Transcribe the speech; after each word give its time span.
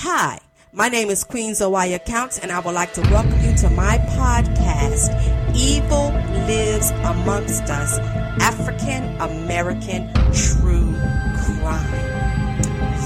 Hi, 0.00 0.40
my 0.74 0.90
name 0.90 1.08
is 1.08 1.24
Queen 1.24 1.52
Zawaya 1.52 2.04
Counts, 2.04 2.38
and 2.38 2.52
I 2.52 2.60
would 2.60 2.74
like 2.74 2.92
to 2.92 3.00
welcome 3.00 3.40
you 3.40 3.56
to 3.56 3.70
my 3.70 3.96
podcast, 3.96 5.08
Evil 5.56 6.10
Lives 6.46 6.90
Amongst 6.90 7.62
Us 7.70 7.98
African 8.42 9.04
American 9.18 10.12
True 10.34 10.92
Crime. 11.40 11.90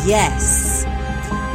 Yes, 0.05 0.85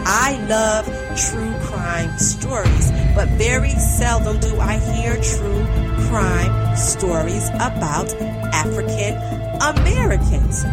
I 0.05 0.39
love 0.47 0.85
true 1.17 1.53
crime 1.67 2.17
stories, 2.17 2.91
but 3.13 3.27
very 3.31 3.71
seldom 3.71 4.39
do 4.39 4.57
I 4.57 4.77
hear 4.77 5.17
true 5.17 5.65
crime 6.07 6.77
stories 6.77 7.49
about 7.55 8.09
African 8.55 9.17
Americans. 9.61 10.63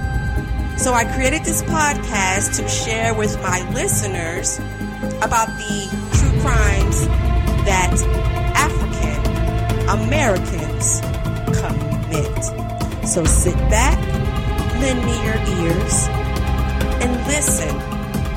So 0.83 0.93
I 0.95 1.05
created 1.05 1.45
this 1.45 1.63
podcast 1.63 2.57
to 2.57 2.67
share 2.67 3.15
with 3.15 3.41
my 3.41 3.63
listeners 3.71 4.59
about 5.23 5.47
the 5.47 5.87
true 6.19 6.41
crimes 6.41 7.07
that 7.67 7.95
African 8.57 9.21
Americans 9.89 11.01
commit. 11.61 13.07
So 13.07 13.23
sit 13.25 13.55
back, 13.71 13.97
lend 14.81 15.07
me 15.07 15.15
your 15.23 15.39
ears, 15.63 16.09
and 17.01 17.15
listen 17.29 17.79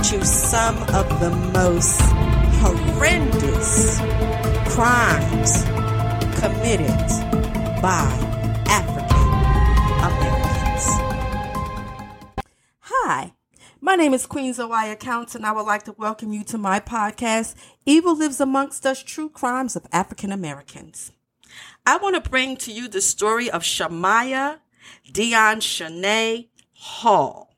to 0.04 0.24
some 0.24 0.77
of 0.94 1.20
the 1.20 1.32
most 1.52 2.00
horrendous 2.62 3.98
crimes 4.70 5.64
committed 6.40 6.96
by 7.82 8.25
my 13.95 14.04
name 14.04 14.13
is 14.13 14.26
Queen 14.26 14.54
Zawaya 14.54 14.99
Counts, 14.99 15.35
and 15.35 15.45
I 15.45 15.54
would 15.54 15.66
like 15.66 15.84
to 15.84 15.94
welcome 15.94 16.34
you 16.34 16.44
to 16.44 16.58
my 16.58 16.81
podcast, 16.81 17.55
Evil 17.85 18.13
Lives 18.13 18.41
Amongst 18.41 18.85
Us 18.85 19.02
True 19.02 19.30
Crimes 19.30 19.77
of 19.77 19.87
African 19.93 20.34
Americans. 20.34 21.13
I 21.85 21.96
want 21.96 22.21
to 22.21 22.29
bring 22.29 22.57
to 22.57 22.74
you 22.74 22.90
the 22.90 22.99
story 22.99 23.49
of 23.49 23.62
Shamaya 23.62 24.60
Dion 25.10 25.62
Shanae 25.62 26.49
Hall. 26.74 27.55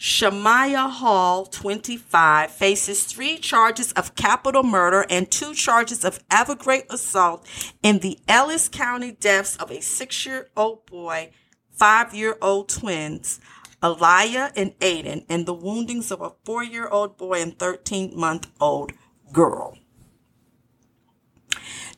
Shamaiya 0.00 0.90
Hall, 0.90 1.46
25, 1.46 2.50
faces 2.50 3.04
three 3.04 3.38
charges 3.38 3.92
of 3.92 4.16
capital 4.16 4.64
murder 4.64 5.06
and 5.08 5.30
two 5.30 5.54
charges 5.54 6.04
of 6.04 6.18
aggravated 6.28 6.90
assault 6.90 7.46
in 7.84 8.00
the 8.00 8.18
Ellis 8.26 8.68
County 8.68 9.12
deaths 9.12 9.56
of 9.58 9.70
a 9.70 9.80
six 9.80 10.26
year 10.26 10.48
old 10.56 10.86
boy, 10.86 11.30
five 11.70 12.12
year 12.16 12.36
old 12.42 12.68
twins, 12.68 13.38
Aliyah 13.82 14.52
and 14.56 14.78
Aiden, 14.78 15.24
and 15.28 15.44
the 15.44 15.54
woundings 15.54 16.10
of 16.10 16.20
a 16.20 16.32
four 16.44 16.62
year 16.62 16.88
old 16.88 17.16
boy 17.16 17.42
and 17.42 17.58
13 17.58 18.18
month 18.18 18.48
old 18.60 18.92
girl. 19.32 19.78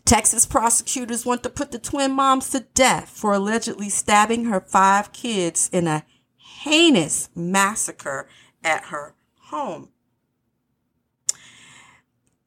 Texas 0.05 0.45
prosecutors 0.45 1.25
want 1.25 1.43
to 1.43 1.49
put 1.49 1.73
the 1.73 1.79
twin 1.79 2.13
moms 2.13 2.51
to 2.51 2.61
death 2.61 3.09
for 3.09 3.33
allegedly 3.33 3.89
stabbing 3.89 4.45
her 4.45 4.61
five 4.61 5.13
kids 5.13 5.71
in 5.73 5.87
a 5.87 6.05
heinous 6.37 7.31
massacre 7.35 8.29
at 8.63 8.85
her 8.87 9.15
home. 9.45 9.89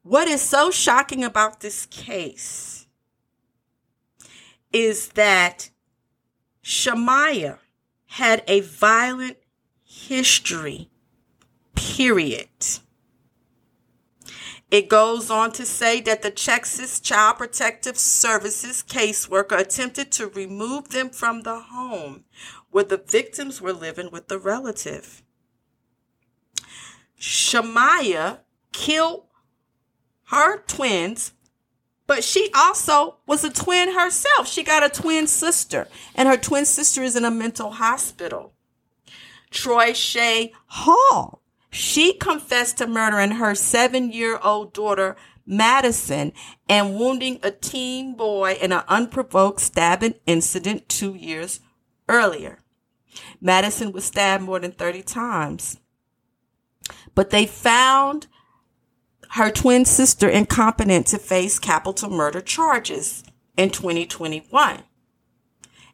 What 0.02 0.28
is 0.28 0.40
so 0.40 0.70
shocking 0.70 1.24
about 1.24 1.60
this 1.60 1.86
case 1.86 2.86
is 4.72 5.08
that 5.10 5.70
Shamaiya 6.62 7.58
had 8.08 8.42
a 8.46 8.60
violent 8.60 9.36
history, 9.84 10.90
period. 11.74 12.48
It 14.70 14.88
goes 14.90 15.30
on 15.30 15.52
to 15.52 15.64
say 15.64 16.00
that 16.02 16.22
the 16.22 16.30
Texas 16.30 17.00
Child 17.00 17.38
Protective 17.38 17.96
Services 17.96 18.84
caseworker 18.86 19.58
attempted 19.58 20.12
to 20.12 20.28
remove 20.28 20.90
them 20.90 21.08
from 21.08 21.42
the 21.42 21.60
home 21.60 22.24
where 22.70 22.84
the 22.84 22.98
victims 22.98 23.62
were 23.62 23.72
living 23.72 24.10
with 24.10 24.28
the 24.28 24.38
relative. 24.38 25.22
Shamaiya 27.18 28.40
killed 28.72 29.24
her 30.26 30.58
twins, 30.64 31.32
but 32.08 32.24
she 32.24 32.50
also 32.56 33.18
was 33.26 33.44
a 33.44 33.50
twin 33.50 33.92
herself. 33.92 34.48
She 34.48 34.64
got 34.64 34.82
a 34.82 34.88
twin 34.88 35.28
sister, 35.28 35.86
and 36.16 36.26
her 36.26 36.38
twin 36.38 36.64
sister 36.64 37.02
is 37.02 37.14
in 37.14 37.24
a 37.24 37.30
mental 37.30 37.70
hospital. 37.70 38.54
Troy 39.50 39.92
Shay 39.92 40.52
Hall, 40.66 41.42
she 41.70 42.14
confessed 42.14 42.78
to 42.78 42.86
murdering 42.86 43.32
her 43.32 43.54
seven 43.54 44.10
year 44.10 44.40
old 44.42 44.72
daughter, 44.72 45.16
Madison, 45.46 46.32
and 46.66 46.98
wounding 46.98 47.40
a 47.42 47.50
teen 47.50 48.14
boy 48.14 48.56
in 48.60 48.72
an 48.72 48.84
unprovoked 48.88 49.60
stabbing 49.60 50.14
incident 50.26 50.88
two 50.88 51.14
years 51.14 51.60
earlier. 52.08 52.60
Madison 53.38 53.92
was 53.92 54.06
stabbed 54.06 54.42
more 54.42 54.58
than 54.58 54.72
30 54.72 55.02
times. 55.02 55.78
But 57.14 57.30
they 57.30 57.44
found 57.44 58.28
her 59.30 59.50
twin 59.50 59.84
sister 59.84 60.28
incompetent 60.28 61.06
to 61.08 61.18
face 61.18 61.58
capital 61.58 62.10
murder 62.10 62.40
charges 62.40 63.22
in 63.56 63.70
2021. 63.70 64.82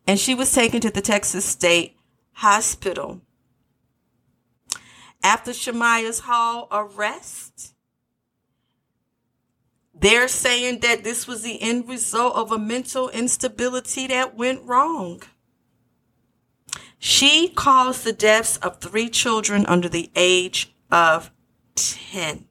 And 0.06 0.20
she 0.20 0.34
was 0.34 0.52
taken 0.52 0.80
to 0.80 0.90
the 0.90 1.00
Texas 1.00 1.44
State 1.44 1.96
Hospital. 2.32 3.20
After 5.22 5.52
Shamaiya's 5.52 6.20
Hall 6.20 6.68
arrest, 6.70 7.74
they're 9.94 10.28
saying 10.28 10.80
that 10.80 11.02
this 11.02 11.26
was 11.26 11.42
the 11.42 11.62
end 11.62 11.88
result 11.88 12.36
of 12.36 12.52
a 12.52 12.58
mental 12.58 13.08
instability 13.10 14.06
that 14.08 14.36
went 14.36 14.62
wrong. 14.64 15.22
She 16.98 17.48
caused 17.48 18.04
the 18.04 18.12
deaths 18.12 18.58
of 18.58 18.80
three 18.80 19.08
children 19.08 19.64
under 19.66 19.88
the 19.88 20.10
age 20.14 20.74
of 20.90 21.30
10. 21.76 22.46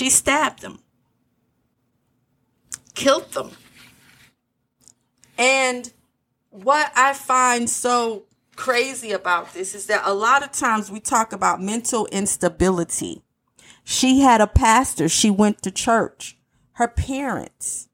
She 0.00 0.08
stabbed 0.08 0.62
them, 0.62 0.78
killed 2.94 3.32
them. 3.32 3.50
And 5.36 5.92
what 6.48 6.90
I 6.96 7.12
find 7.12 7.68
so 7.68 8.22
crazy 8.56 9.12
about 9.12 9.52
this 9.52 9.74
is 9.74 9.88
that 9.88 10.00
a 10.06 10.14
lot 10.14 10.42
of 10.42 10.52
times 10.52 10.90
we 10.90 11.00
talk 11.00 11.34
about 11.34 11.60
mental 11.60 12.06
instability. 12.06 13.20
She 13.84 14.20
had 14.20 14.40
a 14.40 14.46
pastor, 14.46 15.06
she 15.06 15.28
went 15.28 15.60
to 15.64 15.70
church, 15.70 16.38
her 16.76 16.88
parents. 16.88 17.90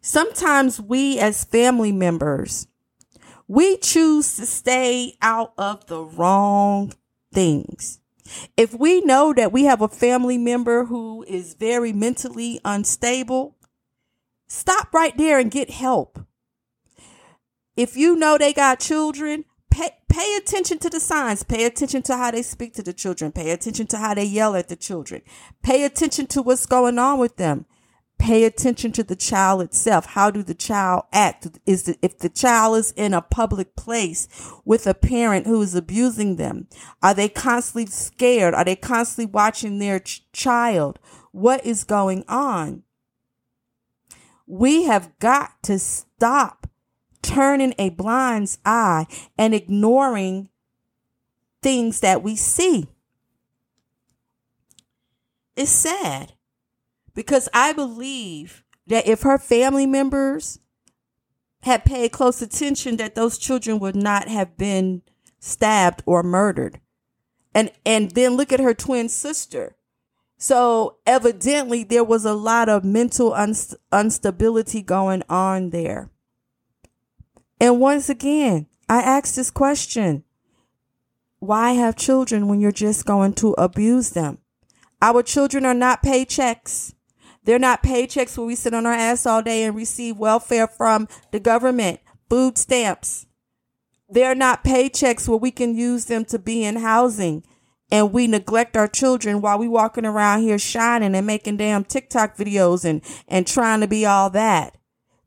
Sometimes 0.00 0.80
we 0.80 1.20
as 1.20 1.44
family 1.44 1.92
members, 1.92 2.66
we 3.46 3.76
choose 3.76 4.34
to 4.38 4.44
stay 4.44 5.14
out 5.22 5.52
of 5.56 5.86
the 5.86 6.02
wrong 6.02 6.94
things. 7.32 8.00
If 8.56 8.74
we 8.74 9.00
know 9.00 9.32
that 9.32 9.52
we 9.52 9.64
have 9.64 9.80
a 9.80 9.88
family 9.88 10.38
member 10.38 10.86
who 10.86 11.24
is 11.28 11.54
very 11.54 11.92
mentally 11.92 12.60
unstable, 12.64 13.56
stop 14.48 14.92
right 14.92 15.16
there 15.16 15.38
and 15.38 15.50
get 15.50 15.70
help. 15.70 16.18
If 17.76 17.96
you 17.96 18.16
know 18.16 18.38
they 18.38 18.52
got 18.52 18.80
children, 18.80 19.44
pay, 19.70 19.90
pay 20.08 20.36
attention 20.36 20.78
to 20.80 20.90
the 20.90 21.00
signs. 21.00 21.42
Pay 21.42 21.64
attention 21.64 22.02
to 22.02 22.16
how 22.16 22.30
they 22.30 22.42
speak 22.42 22.74
to 22.74 22.82
the 22.82 22.92
children. 22.92 23.32
Pay 23.32 23.50
attention 23.50 23.86
to 23.88 23.98
how 23.98 24.14
they 24.14 24.24
yell 24.24 24.54
at 24.54 24.68
the 24.68 24.76
children. 24.76 25.22
Pay 25.62 25.84
attention 25.84 26.26
to 26.28 26.42
what's 26.42 26.66
going 26.66 26.98
on 26.98 27.18
with 27.18 27.36
them. 27.36 27.66
Pay 28.22 28.44
attention 28.44 28.92
to 28.92 29.02
the 29.02 29.16
child 29.16 29.62
itself. 29.62 30.06
How 30.06 30.30
do 30.30 30.44
the 30.44 30.54
child 30.54 31.06
act? 31.12 31.48
Is 31.66 31.82
the, 31.82 31.98
if 32.02 32.20
the 32.20 32.28
child 32.28 32.78
is 32.78 32.92
in 32.92 33.14
a 33.14 33.20
public 33.20 33.74
place 33.74 34.28
with 34.64 34.86
a 34.86 34.94
parent 34.94 35.48
who 35.48 35.60
is 35.60 35.74
abusing 35.74 36.36
them, 36.36 36.68
are 37.02 37.14
they 37.14 37.28
constantly 37.28 37.86
scared? 37.86 38.54
Are 38.54 38.64
they 38.64 38.76
constantly 38.76 39.26
watching 39.26 39.80
their 39.80 39.98
ch- 39.98 40.22
child? 40.32 41.00
What 41.32 41.66
is 41.66 41.82
going 41.82 42.22
on? 42.28 42.84
We 44.46 44.84
have 44.84 45.18
got 45.18 45.60
to 45.64 45.80
stop 45.80 46.68
turning 47.22 47.74
a 47.76 47.88
blind 47.88 48.56
eye 48.64 49.08
and 49.36 49.52
ignoring 49.52 50.48
things 51.60 51.98
that 51.98 52.22
we 52.22 52.36
see. 52.36 52.86
It's 55.56 55.72
sad 55.72 56.34
because 57.14 57.48
I 57.52 57.72
believe 57.72 58.64
that 58.86 59.06
if 59.06 59.22
her 59.22 59.38
family 59.38 59.86
members 59.86 60.58
had 61.62 61.84
paid 61.84 62.12
close 62.12 62.42
attention 62.42 62.96
that 62.96 63.14
those 63.14 63.38
children 63.38 63.78
would 63.78 63.96
not 63.96 64.28
have 64.28 64.56
been 64.56 65.02
stabbed 65.38 66.02
or 66.06 66.22
murdered. 66.22 66.80
And 67.54 67.70
and 67.84 68.10
then 68.12 68.36
look 68.36 68.52
at 68.52 68.60
her 68.60 68.74
twin 68.74 69.08
sister. 69.08 69.76
So 70.38 70.96
evidently 71.06 71.84
there 71.84 72.02
was 72.02 72.24
a 72.24 72.34
lot 72.34 72.68
of 72.68 72.84
mental 72.84 73.32
unst- 73.32 73.76
instability 73.92 74.82
going 74.82 75.22
on 75.28 75.70
there. 75.70 76.10
And 77.60 77.78
once 77.78 78.08
again, 78.08 78.66
I 78.88 79.02
ask 79.02 79.34
this 79.34 79.50
question. 79.50 80.24
why 81.38 81.72
have 81.72 81.96
children 81.96 82.46
when 82.48 82.60
you're 82.60 82.72
just 82.72 83.04
going 83.04 83.32
to 83.34 83.52
abuse 83.58 84.10
them? 84.10 84.38
Our 85.00 85.24
children 85.24 85.66
are 85.66 85.74
not 85.74 86.02
paychecks. 86.02 86.94
They're 87.44 87.58
not 87.58 87.82
paychecks 87.82 88.38
where 88.38 88.46
we 88.46 88.54
sit 88.54 88.74
on 88.74 88.86
our 88.86 88.92
ass 88.92 89.26
all 89.26 89.42
day 89.42 89.64
and 89.64 89.74
receive 89.74 90.16
welfare 90.16 90.66
from 90.66 91.08
the 91.32 91.40
government, 91.40 92.00
food 92.28 92.56
stamps. 92.56 93.26
They're 94.08 94.34
not 94.34 94.64
paychecks 94.64 95.28
where 95.28 95.38
we 95.38 95.50
can 95.50 95.74
use 95.74 96.04
them 96.04 96.24
to 96.26 96.38
be 96.38 96.64
in 96.64 96.76
housing 96.76 97.44
and 97.92 98.10
we 98.10 98.26
neglect 98.26 98.74
our 98.74 98.88
children 98.88 99.42
while 99.42 99.58
we 99.58 99.68
walking 99.68 100.06
around 100.06 100.40
here 100.40 100.58
shining 100.58 101.14
and 101.14 101.26
making 101.26 101.58
damn 101.58 101.84
TikTok 101.84 102.38
videos 102.38 102.86
and, 102.86 103.02
and 103.28 103.46
trying 103.46 103.80
to 103.80 103.86
be 103.86 104.06
all 104.06 104.30
that. 104.30 104.78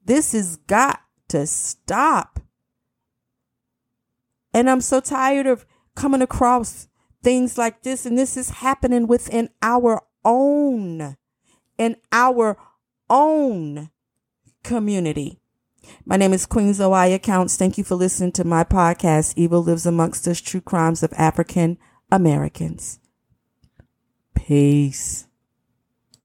This 0.04 0.32
has 0.32 0.56
got 0.56 1.00
to 1.30 1.46
stop. 1.46 2.40
And 4.52 4.68
I'm 4.68 4.82
so 4.82 5.00
tired 5.00 5.46
of 5.46 5.66
coming 5.96 6.24
across 6.24 6.88
things 7.22 7.56
like 7.56 7.84
this. 7.84 8.04
And 8.06 8.18
this 8.18 8.36
is 8.36 8.50
happening 8.50 9.06
within 9.06 9.50
our 9.62 10.02
own, 10.24 11.18
in 11.78 11.98
our 12.12 12.58
own 13.10 13.90
community. 14.64 15.40
My 16.06 16.18
name 16.18 16.34
is 16.34 16.46
Queen 16.46 16.72
Zoaya 16.72 17.22
Counts. 17.22 17.58
Thank 17.58 17.78
you 17.78 17.84
for 17.84 17.96
listening 17.96 18.32
to 18.34 18.44
my 18.44 18.64
podcast, 18.64 19.34
Evil 19.36 19.64
Lives 19.64 19.86
Amongst 19.86 20.28
Us 20.28 20.42
True 20.42 20.62
Crimes 20.62 21.04
of 21.04 21.14
African 21.14 21.78
Americans. 22.12 23.00
Peace. 24.34 25.28